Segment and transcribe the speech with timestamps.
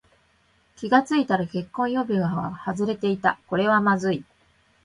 [0.77, 3.37] 気がついたら結婚指輪が外れていた。
[3.45, 4.25] これはまずい。